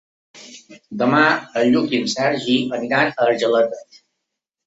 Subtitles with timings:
[1.01, 1.19] Demà
[1.61, 3.83] en Lluc i en Sergi aniran a Argeleta.